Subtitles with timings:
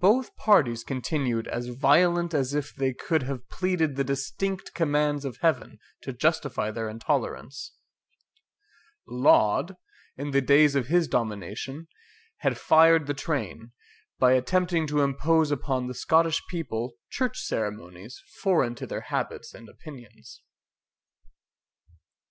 [0.00, 5.36] Both parties continued as violent as if they could have pleaded the distinct commands of
[5.42, 7.72] Heaven to justify their intolerance,
[9.06, 9.76] Laud,
[10.16, 11.88] in the days of his domination,
[12.38, 13.72] had fired the train,
[14.18, 19.68] by attempting to impose upon the Scottish people church ceremonies foreign to their habits and
[19.68, 20.40] opinions.